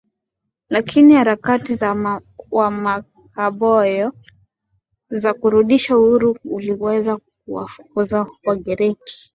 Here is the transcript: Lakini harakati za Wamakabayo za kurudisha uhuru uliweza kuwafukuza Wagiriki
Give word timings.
Lakini 0.69 1.13
harakati 1.15 1.75
za 1.75 2.17
Wamakabayo 2.51 4.13
za 5.09 5.33
kurudisha 5.33 5.97
uhuru 5.97 6.37
uliweza 6.45 7.17
kuwafukuza 7.45 8.27
Wagiriki 8.45 9.29